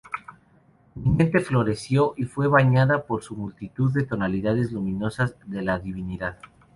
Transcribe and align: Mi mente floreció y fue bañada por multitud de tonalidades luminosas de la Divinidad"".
Mi 0.95 1.11
mente 1.11 1.41
floreció 1.41 2.15
y 2.17 2.23
fue 2.23 2.47
bañada 2.47 3.03
por 3.05 3.21
multitud 3.33 3.93
de 3.93 4.03
tonalidades 4.03 4.71
luminosas 4.71 5.35
de 5.45 5.61
la 5.61 5.77
Divinidad"". 5.77 6.39